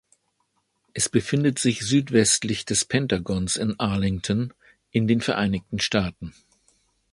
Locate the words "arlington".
3.79-4.51